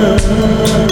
love. 0.00 0.91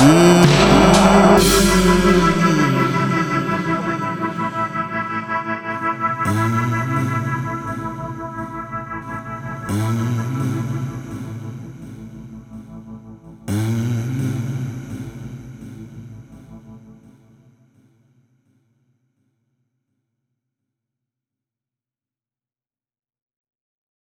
Mm. 0.00 0.79